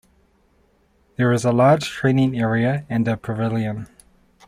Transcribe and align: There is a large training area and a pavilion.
There 1.15 1.31
is 1.31 1.45
a 1.45 1.51
large 1.51 1.87
training 1.87 2.35
area 2.35 2.87
and 2.89 3.07
a 3.07 3.17
pavilion. 3.17 3.85